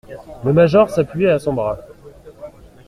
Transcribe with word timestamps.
Le 0.43 0.51
major 0.51 0.89
s'appuyait 0.89 1.29
à 1.29 1.37
son 1.37 1.53
bras. 1.53 1.77